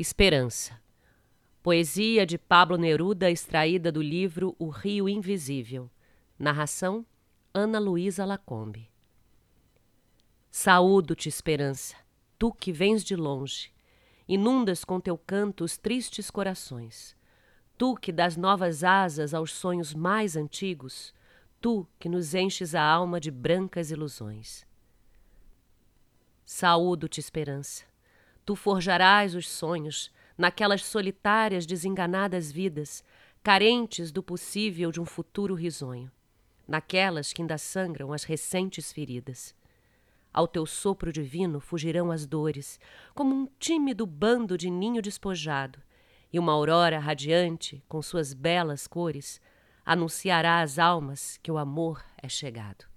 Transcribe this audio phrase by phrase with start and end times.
[0.00, 0.80] Esperança.
[1.62, 5.90] Poesia de Pablo Neruda extraída do livro O Rio Invisível.
[6.38, 7.04] Narração:
[7.52, 8.90] Ana Luísa Lacombe.
[10.50, 11.96] Saúdo-te, esperança,
[12.38, 13.70] tu que vens de longe,
[14.26, 17.14] inundas com teu canto os tristes corações.
[17.76, 21.12] Tu que dás novas asas aos sonhos mais antigos,
[21.60, 24.66] tu que nos enches a alma de brancas ilusões.
[26.42, 27.84] Saúdo-te, esperança,
[28.44, 33.04] tu forjarás os sonhos naquelas solitárias, desenganadas vidas,
[33.42, 36.10] carentes do possível de um futuro risonho,
[36.66, 39.54] naquelas que ainda sangram as recentes feridas.
[40.32, 42.78] Ao teu sopro divino fugirão as dores,
[43.14, 45.78] como um tímido bando de ninho despojado,
[46.32, 49.40] e uma aurora radiante, com suas belas cores,
[49.84, 52.89] anunciará às almas que o amor é chegado.